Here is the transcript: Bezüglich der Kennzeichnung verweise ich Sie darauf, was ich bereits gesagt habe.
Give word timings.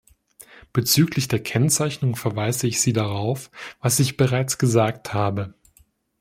Bezüglich 0.73 1.27
der 1.27 1.43
Kennzeichnung 1.43 2.15
verweise 2.15 2.65
ich 2.65 2.81
Sie 2.81 2.91
darauf, 2.91 3.51
was 3.81 3.99
ich 3.99 4.17
bereits 4.17 4.57
gesagt 4.57 5.13
habe. 5.13 5.53